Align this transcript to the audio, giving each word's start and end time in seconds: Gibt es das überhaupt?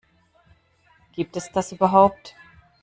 Gibt 1.13 1.37
es 1.37 1.51
das 1.51 1.71
überhaupt? 1.71 2.33